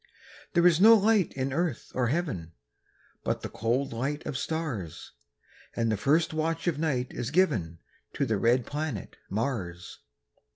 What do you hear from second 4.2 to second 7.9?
of stars; And the first watch of night is given